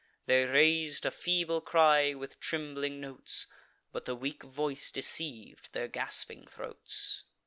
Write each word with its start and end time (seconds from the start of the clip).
They 0.25 0.45
rais'd 0.45 1.05
a 1.05 1.11
feeble 1.11 1.61
cry, 1.61 2.15
with 2.15 2.39
trembling 2.39 2.99
notes; 2.99 3.45
But 3.91 4.05
the 4.05 4.15
weak 4.15 4.41
voice 4.41 4.89
deceiv'd 4.91 5.73
their 5.73 5.87
gasping 5.87 6.47
throats. 6.47 7.23